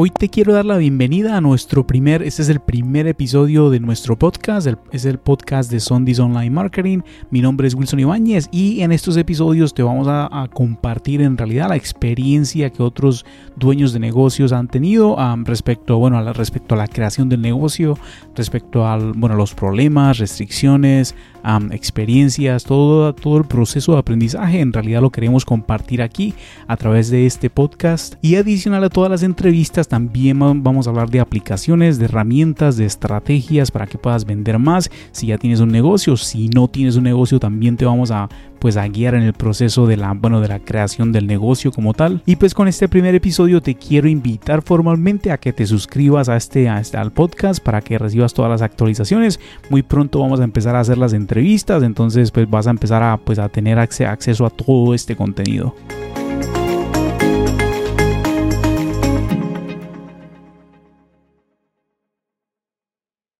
[0.00, 3.80] Hoy te quiero dar la bienvenida a nuestro primer, este es el primer episodio de
[3.80, 7.00] nuestro podcast, es el podcast de Sondis Online Marketing.
[7.32, 11.70] Mi nombre es Wilson Ibáñez y en estos episodios te vamos a, compartir en realidad
[11.70, 13.26] la experiencia que otros
[13.56, 17.98] dueños de negocios han tenido respecto, bueno, a respecto a la creación del negocio,
[18.36, 21.16] respecto a bueno, los problemas, restricciones,
[21.72, 24.60] experiencias, todo, todo el proceso de aprendizaje.
[24.60, 26.34] En realidad lo queremos compartir aquí
[26.66, 28.14] a través de este podcast.
[28.22, 32.86] Y adicional a todas las entrevistas, también vamos a hablar de aplicaciones, de herramientas, de
[32.86, 34.90] estrategias para que puedas vender más.
[35.12, 38.76] Si ya tienes un negocio, si no tienes un negocio, también te vamos a pues
[38.76, 42.22] a guiar en el proceso de la bueno de la creación del negocio como tal.
[42.26, 46.36] Y pues con este primer episodio te quiero invitar formalmente a que te suscribas a
[46.36, 49.38] este, a este al podcast para que recibas todas las actualizaciones.
[49.70, 53.16] Muy pronto vamos a empezar a hacer las entrevistas entonces pues vas a empezar a
[53.16, 55.74] pues a tener acceso a todo este contenido